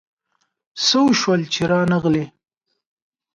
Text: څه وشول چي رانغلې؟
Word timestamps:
څه 0.85 0.97
وشول 1.05 1.41
چي 1.53 1.61
رانغلې؟ 1.71 2.25